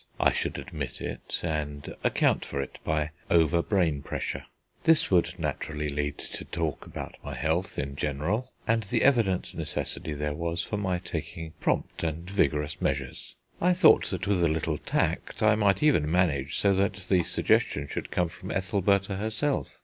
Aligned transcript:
I 0.19 0.31
should 0.31 0.57
admit 0.57 0.99
it, 0.99 1.41
and 1.43 1.93
account 2.03 2.43
for 2.43 2.59
it 2.59 2.79
by 2.83 3.11
over 3.29 3.61
brain 3.61 4.01
pressure. 4.01 4.47
This 4.83 5.11
would 5.11 5.37
naturally 5.37 5.89
lead 5.89 6.17
to 6.17 6.43
talk 6.43 6.87
about 6.87 7.17
my 7.23 7.35
health 7.35 7.77
in 7.77 7.95
general, 7.95 8.51
and 8.65 8.81
the 8.81 9.03
evident 9.03 9.53
necessity 9.53 10.13
there 10.13 10.33
was 10.33 10.63
for 10.63 10.77
my 10.77 10.97
taking 10.97 11.53
prompt 11.59 12.03
and 12.03 12.27
vigorous 12.27 12.81
measures. 12.81 13.35
I 13.61 13.73
thought 13.73 14.05
that 14.09 14.25
with 14.25 14.43
a 14.43 14.47
little 14.47 14.79
tact 14.79 15.43
I 15.43 15.53
might 15.53 15.83
even 15.83 16.11
manage 16.11 16.57
so 16.57 16.73
that 16.73 16.93
the 16.95 17.21
suggestion 17.21 17.87
should 17.87 18.09
come 18.09 18.27
from 18.29 18.49
Ethelbertha 18.49 19.17
herself. 19.17 19.77